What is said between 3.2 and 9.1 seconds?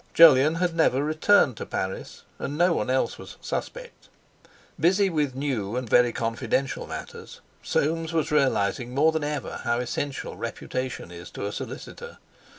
"suspect!" Busy with new and very confidential matters, Soames was realising